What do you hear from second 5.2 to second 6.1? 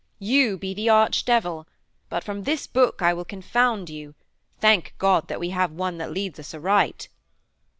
that we have one that